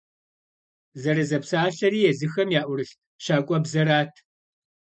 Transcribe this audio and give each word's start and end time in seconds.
Зэрызэпсалъэри 1.01 1.99
езыхэм 2.11 2.49
яӀурылъ 2.59 2.95
щакӀуэбзэрат. 3.23 4.13